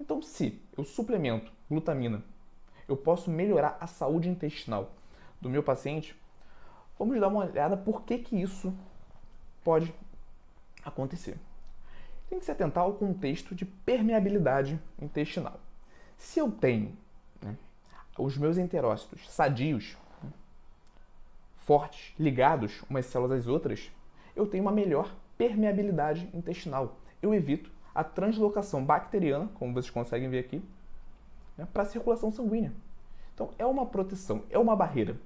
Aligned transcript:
Então, 0.00 0.22
se 0.22 0.62
eu 0.76 0.84
suplemento 0.84 1.50
glutamina, 1.68 2.22
eu 2.86 2.96
posso 2.96 3.30
melhorar 3.30 3.76
a 3.80 3.88
saúde 3.88 4.28
intestinal 4.28 4.92
do 5.40 5.50
meu 5.50 5.62
paciente. 5.62 6.14
Vamos 6.96 7.18
dar 7.18 7.26
uma 7.28 7.44
olhada 7.44 7.76
por 7.76 8.02
que, 8.02 8.18
que 8.18 8.40
isso 8.40 8.72
pode 9.64 9.92
acontecer. 10.84 11.36
Tem 12.28 12.38
que 12.38 12.44
se 12.44 12.52
atentar 12.52 12.84
ao 12.84 12.94
contexto 12.94 13.54
de 13.54 13.64
permeabilidade 13.64 14.80
intestinal. 15.00 15.58
Se 16.16 16.38
eu 16.38 16.52
tenho 16.52 16.96
né, 17.42 17.56
os 18.16 18.38
meus 18.38 18.58
enterócitos 18.58 19.28
sadios, 19.28 19.96
fortes, 21.64 22.14
ligados 22.18 22.82
umas 22.88 23.06
células 23.06 23.40
às 23.40 23.46
outras, 23.46 23.90
eu 24.36 24.46
tenho 24.46 24.62
uma 24.62 24.72
melhor 24.72 25.14
permeabilidade 25.36 26.28
intestinal. 26.32 26.96
Eu 27.22 27.34
evito 27.34 27.70
a 27.94 28.04
translocação 28.04 28.84
bacteriana, 28.84 29.48
como 29.54 29.72
vocês 29.72 29.90
conseguem 29.90 30.28
ver 30.28 30.40
aqui, 30.40 30.62
né, 31.56 31.66
para 31.72 31.82
a 31.82 31.86
circulação 31.86 32.30
sanguínea. 32.30 32.72
Então, 33.34 33.50
é 33.58 33.64
uma 33.64 33.86
proteção, 33.86 34.42
é 34.50 34.58
uma 34.58 34.76
barreira. 34.76 35.16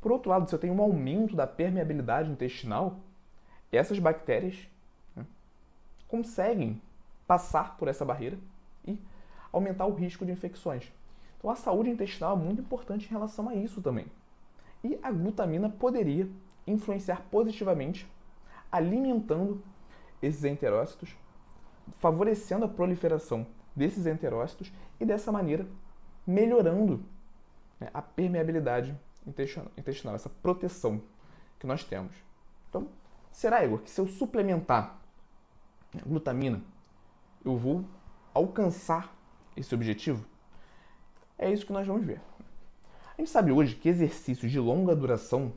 Por 0.00 0.12
outro 0.12 0.30
lado, 0.30 0.48
se 0.48 0.54
eu 0.54 0.58
tenho 0.58 0.74
um 0.74 0.82
aumento 0.82 1.34
da 1.34 1.46
permeabilidade 1.46 2.30
intestinal, 2.30 2.96
essas 3.70 3.98
bactérias 3.98 4.68
né, 5.14 5.24
conseguem 6.06 6.80
passar 7.26 7.76
por 7.76 7.88
essa 7.88 8.04
barreira 8.04 8.38
e 8.86 8.98
aumentar 9.52 9.86
o 9.86 9.94
risco 9.94 10.24
de 10.24 10.32
infecções. 10.32 10.90
Então, 11.38 11.50
a 11.50 11.54
saúde 11.54 11.90
intestinal 11.90 12.36
é 12.36 12.40
muito 12.40 12.60
importante 12.60 13.06
em 13.06 13.10
relação 13.10 13.48
a 13.48 13.54
isso 13.54 13.80
também. 13.80 14.06
E 14.82 14.98
a 15.02 15.10
glutamina 15.10 15.68
poderia 15.68 16.28
influenciar 16.66 17.22
positivamente, 17.30 18.10
alimentando 18.70 19.62
esses 20.22 20.44
enterócitos, 20.44 21.16
favorecendo 21.96 22.64
a 22.64 22.68
proliferação 22.68 23.46
desses 23.74 24.06
enterócitos 24.06 24.72
e 25.00 25.06
dessa 25.06 25.32
maneira 25.32 25.66
melhorando 26.26 27.02
né, 27.80 27.88
a 27.94 28.02
permeabilidade 28.02 28.94
intestinal, 29.26 30.14
essa 30.14 30.28
proteção 30.28 31.00
que 31.58 31.66
nós 31.66 31.84
temos. 31.84 32.12
Então, 32.68 32.88
será, 33.30 33.64
Igor, 33.64 33.78
que 33.80 33.90
se 33.90 34.00
eu 34.00 34.06
suplementar 34.06 34.98
glutamina, 36.06 36.62
eu 37.44 37.56
vou 37.56 37.84
alcançar 38.34 39.14
esse 39.56 39.74
objetivo? 39.74 40.24
É 41.38 41.50
isso 41.50 41.64
que 41.64 41.72
nós 41.72 41.86
vamos 41.86 42.04
ver. 42.04 42.20
A 43.18 43.20
gente 43.20 43.32
sabe 43.32 43.50
hoje 43.50 43.74
que 43.74 43.88
exercícios 43.88 44.52
de 44.52 44.60
longa 44.60 44.94
duração, 44.94 45.52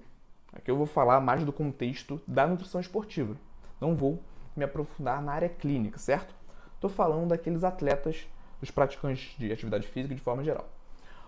aqui 0.52 0.72
eu 0.72 0.76
vou 0.76 0.88
falar 0.88 1.20
mais 1.20 1.44
do 1.44 1.54
contexto 1.54 2.20
da 2.28 2.48
nutrição 2.48 2.82
esportiva. 2.82 3.38
Não 3.80 3.96
vou 3.96 4.20
me 4.56 4.64
aprofundar 4.64 5.22
na 5.22 5.32
área 5.32 5.48
clínica, 5.48 6.00
certo? 6.00 6.34
Estou 6.74 6.90
falando 6.90 7.30
daqueles 7.30 7.64
atletas, 7.64 8.28
dos 8.60 8.72
praticantes 8.72 9.38
de 9.38 9.54
atividade 9.54 9.88
física 9.88 10.16
de 10.16 10.22
forma 10.22 10.44
geral. 10.44 10.68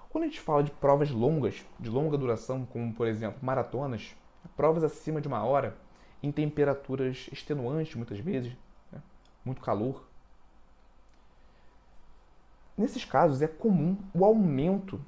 Quando 0.10 0.24
a 0.24 0.28
gente 0.28 0.40
fala 0.40 0.64
de 0.64 0.72
provas 0.72 1.12
longas, 1.12 1.64
de 1.80 1.88
longa 1.88 2.18
duração, 2.18 2.66
como 2.66 2.92
por 2.92 3.06
exemplo 3.06 3.38
maratonas, 3.40 4.16
provas 4.58 4.84
acima 4.84 5.22
de 5.22 5.28
uma 5.28 5.44
hora, 5.44 5.78
em 6.24 6.32
temperaturas 6.32 7.30
extenuantes 7.32 7.94
muitas 7.94 8.18
vezes, 8.18 8.54
né? 8.92 9.00
muito 9.46 9.62
calor. 9.62 10.04
Nesses 12.76 13.06
casos 13.06 13.40
é 13.44 13.48
comum 13.48 13.96
o 14.16 14.26
aumento 14.26 15.00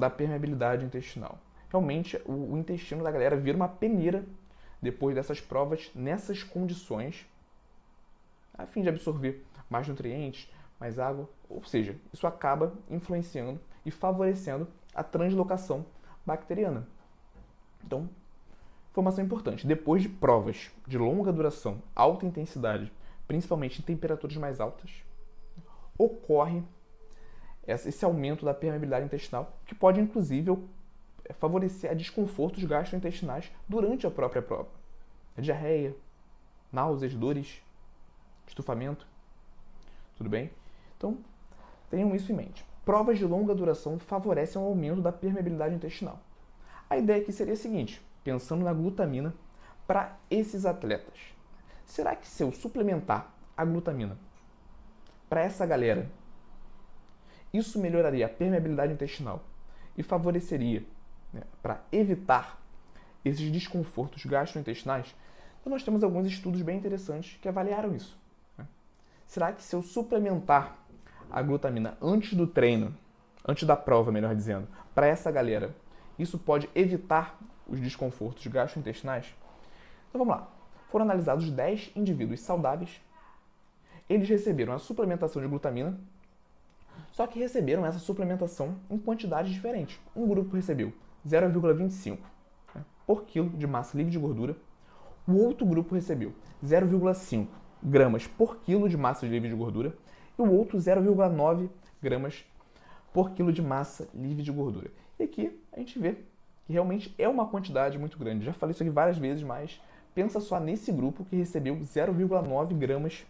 da 0.00 0.10
permeabilidade 0.10 0.84
intestinal. 0.84 1.38
Realmente 1.68 2.20
o, 2.24 2.54
o 2.54 2.58
intestino 2.58 3.04
da 3.04 3.10
galera 3.10 3.36
vira 3.36 3.56
uma 3.56 3.68
peneira 3.68 4.24
depois 4.82 5.14
dessas 5.14 5.40
provas 5.40 5.90
nessas 5.94 6.42
condições, 6.42 7.26
a 8.54 8.66
fim 8.66 8.82
de 8.82 8.88
absorver 8.88 9.44
mais 9.68 9.86
nutrientes, 9.86 10.50
mais 10.80 10.98
água, 10.98 11.28
ou 11.48 11.62
seja, 11.64 11.94
isso 12.12 12.26
acaba 12.26 12.72
influenciando 12.88 13.60
e 13.84 13.90
favorecendo 13.90 14.66
a 14.94 15.04
translocação 15.04 15.84
bacteriana. 16.24 16.88
Então, 17.84 18.08
informação 18.90 19.22
importante: 19.22 19.66
depois 19.66 20.02
de 20.02 20.08
provas 20.08 20.70
de 20.86 20.98
longa 20.98 21.32
duração, 21.32 21.82
alta 21.94 22.26
intensidade, 22.26 22.90
principalmente 23.28 23.80
em 23.80 23.84
temperaturas 23.84 24.36
mais 24.36 24.60
altas, 24.60 25.04
ocorre 25.96 26.62
esse 27.66 28.04
aumento 28.04 28.44
da 28.44 28.54
permeabilidade 28.54 29.06
intestinal, 29.06 29.56
que 29.66 29.74
pode 29.74 30.00
inclusive 30.00 30.56
favorecer 31.34 31.90
a 31.90 31.94
desconfortos 31.94 32.64
gastrointestinais 32.64 33.50
durante 33.68 34.06
a 34.06 34.10
própria 34.10 34.42
prova. 34.42 34.68
A 35.36 35.40
diarreia, 35.40 35.94
náuseas, 36.72 37.14
dores, 37.14 37.62
estufamento. 38.46 39.06
Tudo 40.16 40.28
bem? 40.28 40.50
Então, 40.96 41.18
tenham 41.88 42.14
isso 42.14 42.32
em 42.32 42.34
mente. 42.34 42.64
Provas 42.84 43.18
de 43.18 43.24
longa 43.24 43.54
duração 43.54 43.98
favorecem 43.98 44.60
o 44.60 44.64
aumento 44.64 45.00
da 45.00 45.12
permeabilidade 45.12 45.74
intestinal. 45.74 46.18
A 46.88 46.96
ideia 46.96 47.22
aqui 47.22 47.32
seria 47.32 47.54
a 47.54 47.56
seguinte, 47.56 48.02
pensando 48.24 48.64
na 48.64 48.72
glutamina 48.72 49.32
para 49.86 50.16
esses 50.30 50.66
atletas. 50.66 51.18
Será 51.86 52.16
que 52.16 52.26
se 52.26 52.42
eu 52.42 52.52
suplementar 52.52 53.32
a 53.56 53.64
glutamina 53.64 54.18
para 55.28 55.42
essa 55.42 55.64
galera, 55.64 56.10
isso 57.52 57.78
melhoraria 57.78 58.26
a 58.26 58.28
permeabilidade 58.28 58.92
intestinal 58.92 59.42
e 59.96 60.02
favoreceria 60.02 60.84
né, 61.32 61.42
para 61.62 61.82
evitar 61.90 62.60
esses 63.24 63.50
desconfortos 63.50 64.24
gastrointestinais? 64.24 65.14
Então 65.60 65.70
nós 65.72 65.82
temos 65.82 66.02
alguns 66.02 66.26
estudos 66.26 66.62
bem 66.62 66.78
interessantes 66.78 67.38
que 67.40 67.48
avaliaram 67.48 67.94
isso. 67.94 68.16
Né? 68.56 68.66
Será 69.26 69.52
que 69.52 69.62
se 69.62 69.74
eu 69.74 69.82
suplementar 69.82 70.76
a 71.30 71.42
glutamina 71.42 71.96
antes 72.00 72.34
do 72.34 72.46
treino, 72.46 72.96
antes 73.46 73.64
da 73.64 73.76
prova, 73.76 74.10
melhor 74.10 74.34
dizendo, 74.34 74.66
para 74.94 75.06
essa 75.06 75.30
galera, 75.30 75.74
isso 76.18 76.38
pode 76.38 76.68
evitar 76.74 77.38
os 77.66 77.80
desconfortos 77.80 78.46
gastrointestinais? 78.46 79.26
Então 80.08 80.18
vamos 80.24 80.34
lá. 80.34 80.48
Foram 80.88 81.04
analisados 81.04 81.50
10 81.50 81.92
indivíduos 81.94 82.40
saudáveis. 82.40 83.00
Eles 84.08 84.28
receberam 84.28 84.72
a 84.72 84.78
suplementação 84.78 85.40
de 85.40 85.46
glutamina, 85.46 85.98
só 87.12 87.26
que 87.26 87.38
receberam 87.38 87.84
essa 87.84 87.98
suplementação 87.98 88.76
em 88.88 88.98
quantidades 88.98 89.52
diferentes. 89.52 90.00
Um 90.14 90.26
grupo 90.26 90.56
recebeu 90.56 90.92
0,25 91.26 92.18
né, 92.74 92.84
por 93.06 93.24
quilo 93.24 93.50
de 93.50 93.66
massa 93.66 93.96
livre 93.96 94.12
de 94.12 94.18
gordura, 94.18 94.56
o 95.26 95.34
outro 95.34 95.66
grupo 95.66 95.94
recebeu 95.94 96.32
0,5 96.64 97.46
gramas 97.82 98.26
por 98.26 98.56
quilo 98.58 98.88
de 98.88 98.96
massa 98.96 99.26
livre 99.26 99.48
de 99.48 99.54
gordura 99.54 99.94
e 100.38 100.42
o 100.42 100.50
outro 100.50 100.78
0,9 100.78 101.68
gramas 102.02 102.44
por 103.12 103.30
quilo 103.32 103.52
de 103.52 103.62
massa 103.62 104.08
livre 104.14 104.42
de 104.42 104.50
gordura. 104.50 104.90
E 105.18 105.24
aqui 105.24 105.60
a 105.72 105.78
gente 105.78 105.98
vê 105.98 106.14
que 106.66 106.72
realmente 106.72 107.14
é 107.18 107.28
uma 107.28 107.46
quantidade 107.46 107.98
muito 107.98 108.18
grande. 108.18 108.44
Já 108.44 108.52
falei 108.52 108.72
isso 108.72 108.82
aqui 108.82 108.90
várias 108.90 109.18
vezes, 109.18 109.42
mas 109.42 109.80
pensa 110.14 110.40
só 110.40 110.58
nesse 110.58 110.92
grupo 110.92 111.24
que 111.24 111.36
recebeu 111.36 111.76
0,9 111.76 112.74
gramas 112.76 113.26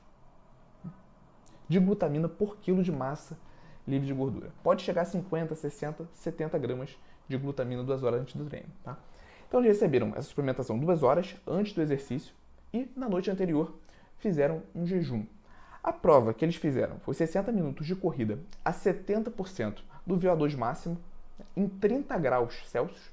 de 1.69 1.79
glutamina 1.79 2.29
por 2.29 2.57
quilo 2.59 2.83
de 2.83 2.93
massa 2.93 3.39
livre 3.87 4.07
de 4.07 4.15
gordura. 4.15 4.51
Pode 4.63 4.83
chegar 4.83 5.03
a 5.03 5.05
50, 5.05 5.55
60, 5.55 6.09
70 6.15 6.59
gramas 6.59 6.99
de 7.29 7.37
glutamina 7.37 7.83
duas 7.83 8.03
horas 8.03 8.21
antes 8.21 8.37
do 8.37 8.45
treino. 8.45 8.69
Tá? 8.85 8.99
Então 9.49 9.61
eles 9.61 9.73
receberam 9.73 10.11
essa 10.11 10.23
suplementação 10.23 10.79
duas 10.79 11.03
horas 11.03 11.37
antes 11.47 11.73
do 11.73 11.83
exercício 11.83 12.35
e 12.73 12.91
na 12.97 13.09
noite 13.09 13.31
anterior 13.31 13.75
fizeram 14.19 14.63
um 14.75 14.87
jejum. 14.87 15.25
A 15.83 15.93
prova 15.93 16.35
que 16.35 16.45
eles 16.45 16.57
fizeram 16.57 16.99
foi 17.01 17.15
60 17.15 17.51
minutos 17.51 17.87
de 17.87 17.97
corrida 17.97 18.39
a 18.65 18.73
70% 18.73 19.79
do 20.07 20.17
VO2 20.17 20.57
máximo 20.57 20.99
em 21.57 21.69
30 21.69 22.19
graus 22.19 22.63
Celsius, 22.67 23.11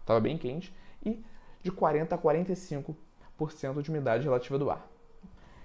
estava 0.00 0.20
bem 0.20 0.36
quente, 0.36 0.74
e 1.04 1.22
de 1.62 1.70
40 1.70 2.14
a 2.14 2.18
45% 2.18 2.94
de 3.82 3.90
umidade 3.90 4.24
relativa 4.24 4.58
do 4.58 4.70
ar. 4.70 4.86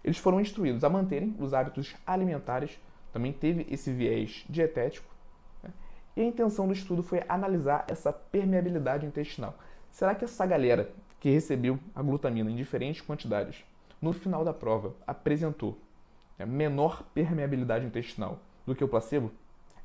Eles 0.03 0.17
foram 0.17 0.39
instruídos 0.39 0.83
a 0.83 0.89
manterem 0.89 1.35
os 1.39 1.53
hábitos 1.53 1.95
alimentares, 2.06 2.79
também 3.12 3.33
teve 3.33 3.65
esse 3.69 3.92
viés 3.92 4.45
dietético, 4.50 5.07
né? 5.63 5.71
e 6.15 6.21
a 6.21 6.25
intenção 6.25 6.68
do 6.68 6.74
estudo 6.74 7.01
foi 7.01 7.24
analisar 7.27 7.86
essa 7.88 8.12
permeabilidade 8.12 9.06
intestinal. 9.06 9.56
Será 9.92 10.13
que 10.13 10.25
essa 10.25 10.45
galera 10.45 10.92
que 11.19 11.30
recebeu 11.30 11.80
a 11.95 12.01
glutamina 12.01 12.51
em 12.51 12.56
diferentes 12.56 13.01
quantidades, 13.01 13.63
no 14.01 14.13
final 14.13 14.45
da 14.45 14.54
prova, 14.54 14.94
apresentou 15.06 15.77
é 16.39 16.45
menor 16.45 17.04
permeabilidade 17.13 17.86
intestinal 17.86 18.39
do 18.65 18.75
que 18.75 18.83
o 18.83 18.88
placebo? 18.88 19.31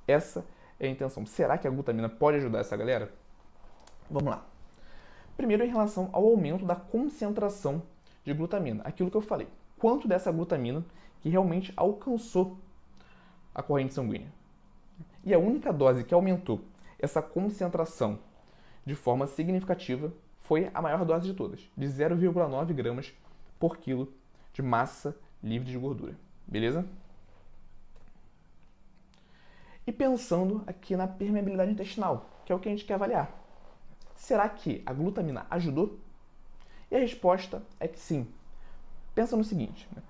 Essa 0.06 0.44
é 0.78 0.86
a 0.86 0.90
intenção. 0.90 1.24
Será 1.24 1.56
que 1.56 1.66
a 1.66 1.70
glutamina 1.70 2.08
pode 2.08 2.36
ajudar 2.36 2.58
essa 2.58 2.76
galera? 2.76 3.10
Vamos 4.10 4.30
lá. 4.30 4.44
Primeiro, 5.36 5.64
em 5.64 5.68
relação 5.68 6.10
ao 6.12 6.26
aumento 6.26 6.66
da 6.66 6.76
concentração 6.76 7.82
de 8.24 8.34
glutamina. 8.34 8.82
Aquilo 8.84 9.10
que 9.10 9.16
eu 9.16 9.22
falei. 9.22 9.48
Quanto 9.78 10.06
dessa 10.06 10.30
glutamina 10.30 10.84
que 11.20 11.30
realmente 11.30 11.72
alcançou 11.76 12.58
a 13.54 13.62
corrente 13.62 13.94
sanguínea? 13.94 14.32
E 15.24 15.32
a 15.32 15.38
única 15.38 15.72
dose 15.72 16.04
que 16.04 16.14
aumentou 16.14 16.60
essa 16.98 17.20
concentração 17.20 18.18
de 18.84 18.94
forma 18.94 19.26
significativa 19.26 20.12
foi 20.40 20.70
a 20.74 20.82
maior 20.82 21.04
dose 21.04 21.26
de 21.26 21.34
todas, 21.34 21.60
de 21.76 21.86
0,9 21.86 22.72
gramas 22.72 23.12
por 23.58 23.76
quilo 23.76 24.12
de 24.52 24.60
massa 24.62 25.16
livre 25.42 25.70
de 25.70 25.78
gordura. 25.78 26.16
Beleza? 26.46 26.86
E 29.86 29.92
pensando 29.92 30.62
aqui 30.66 30.96
na 30.96 31.08
permeabilidade 31.08 31.72
intestinal, 31.72 32.28
que 32.44 32.52
é 32.52 32.54
o 32.54 32.58
que 32.58 32.68
a 32.68 32.72
gente 32.72 32.84
quer 32.84 32.94
avaliar. 32.94 33.32
Será 34.14 34.48
que 34.48 34.82
a 34.86 34.92
glutamina 34.92 35.46
ajudou? 35.50 35.98
E 36.90 36.96
a 36.96 36.98
resposta 37.00 37.62
é 37.80 37.88
que 37.88 37.98
sim. 37.98 38.28
Pensa 39.14 39.36
no 39.36 39.42
seguinte: 39.42 39.88
né? 39.94 40.02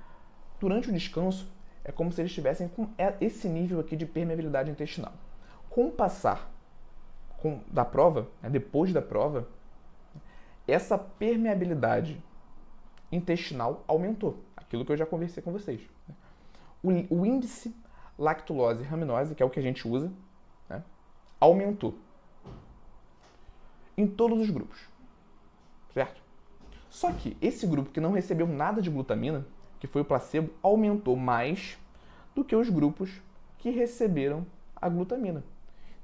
durante 0.61 0.91
o 0.91 0.93
descanso, 0.93 1.49
é 1.85 1.91
como 1.91 2.13
se 2.13 2.21
eles 2.21 2.31
estivessem 2.31 2.69
com 2.69 2.89
esse 3.21 3.49
nível 3.49 3.81
aqui 3.81 3.97
de 3.97 4.07
permeabilidade 4.07 4.71
intestinal. 4.71 5.13
Com 5.69 5.89
o 5.89 5.93
passar 5.93 6.51
com, 7.39 7.61
da 7.67 7.85
prova, 7.85 8.29
né, 8.41 8.49
depois 8.49 8.93
da 8.93 9.03
prova, 9.03 9.49
essa 10.67 10.97
permeabilidade 10.97 12.23
intestinal 13.11 13.85
aumentou. 13.87 14.39
Aquilo 14.57 14.85
que 14.85 14.93
eu 14.93 14.97
já 14.97 15.05
conversei 15.05 15.43
com 15.43 15.51
vocês. 15.51 15.81
O, 16.83 16.91
o 16.91 17.27
índice 17.27 17.75
lactulose 18.19 18.85
raminose, 18.85 19.35
que 19.35 19.43
é 19.43 19.47
o 19.47 19.51
que 19.51 19.59
a 19.59 19.63
gente 19.63 19.87
usa, 19.87 20.13
né, 20.69 20.83
aumentou 21.41 21.99
em 23.97 24.07
todos 24.07 24.41
os 24.41 24.51
grupos. 24.51 24.89
Certo? 25.93 26.23
Só 26.89 27.13
que 27.13 27.37
esse 27.41 27.67
grupo 27.67 27.91
que 27.91 28.01
não 28.01 28.13
recebeu 28.13 28.47
nada 28.47 28.81
de 28.81 28.91
glutamina, 28.91 29.45
que 29.83 29.89
foi 29.89 30.03
o 30.03 30.05
placebo, 30.05 30.49
aumentou 30.63 31.17
mais 31.17 31.77
do 32.37 32.45
que 32.45 32.55
os 32.55 32.71
grupos 32.71 33.21
que 33.59 33.69
receberam 33.69 34.47
a 34.77 34.89
glutamina. 34.89 35.43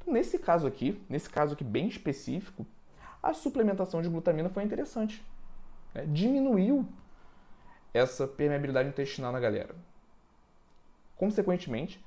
Então, 0.01 0.13
nesse 0.13 0.37
caso 0.37 0.67
aqui, 0.67 1.01
nesse 1.09 1.31
caso 1.31 1.53
aqui 1.53 1.63
bem 1.63 1.87
específico, 1.87 2.67
a 3.23 3.33
suplementação 3.33 4.03
de 4.03 4.09
glutamina 4.09 4.49
foi 4.49 4.65
interessante. 4.65 5.25
Né? 5.95 6.07
Diminuiu 6.07 6.89
essa 7.95 8.27
permeabilidade 8.27 8.89
intestinal 8.89 9.31
na 9.31 9.39
galera. 9.39 9.77
Consequentemente, 11.15 12.05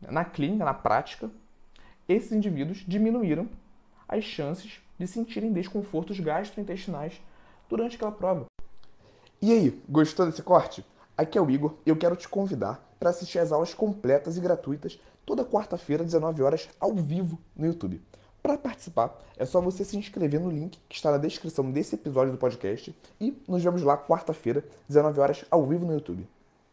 na 0.00 0.24
clínica, 0.24 0.64
na 0.64 0.72
prática, 0.72 1.30
esses 2.08 2.32
indivíduos 2.32 2.78
diminuíram 2.88 3.50
as 4.08 4.24
chances 4.24 4.80
de 4.98 5.06
sentirem 5.06 5.52
desconfortos 5.52 6.18
gastrointestinais 6.18 7.20
durante 7.68 7.96
aquela 7.96 8.12
prova. 8.12 8.46
E 9.46 9.52
aí, 9.52 9.80
gostou 9.88 10.26
desse 10.26 10.42
corte? 10.42 10.84
Aqui 11.16 11.38
é 11.38 11.40
o 11.40 11.48
Igor 11.48 11.74
e 11.86 11.90
eu 11.90 11.96
quero 11.96 12.16
te 12.16 12.28
convidar 12.28 12.84
para 12.98 13.10
assistir 13.10 13.38
às 13.38 13.52
aulas 13.52 13.72
completas 13.72 14.36
e 14.36 14.40
gratuitas 14.40 14.98
toda 15.24 15.44
quarta-feira, 15.44 16.02
19 16.02 16.42
horas, 16.42 16.68
ao 16.80 16.92
vivo 16.92 17.38
no 17.54 17.64
YouTube. 17.64 18.02
Para 18.42 18.58
participar, 18.58 19.16
é 19.36 19.46
só 19.46 19.60
você 19.60 19.84
se 19.84 19.96
inscrever 19.96 20.40
no 20.40 20.50
link 20.50 20.80
que 20.88 20.96
está 20.96 21.12
na 21.12 21.16
descrição 21.16 21.70
desse 21.70 21.94
episódio 21.94 22.32
do 22.32 22.38
podcast 22.38 22.92
e 23.20 23.40
nos 23.46 23.62
vemos 23.62 23.84
lá 23.84 23.96
quarta-feira, 23.96 24.64
19 24.88 25.20
horas, 25.20 25.44
ao 25.48 25.64
vivo 25.64 25.86
no 25.86 25.92
YouTube. 25.92 26.26